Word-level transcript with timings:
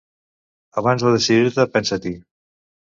Abans 0.83 1.05
de 1.07 1.13
decidir-te, 1.19 1.69
pensa-t'hi. 1.79 2.19